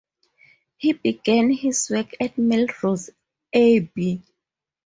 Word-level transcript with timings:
He 0.77 0.93
began 0.93 1.51
his 1.51 1.91
work 1.91 2.15
at 2.19 2.35
Melrose 2.35 3.11
Abbey. 3.53 4.23